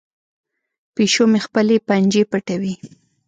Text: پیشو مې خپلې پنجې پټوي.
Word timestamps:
پیشو 0.95 1.23
مې 1.31 1.39
خپلې 1.45 1.75
پنجې 1.87 2.23
پټوي. 2.31 2.73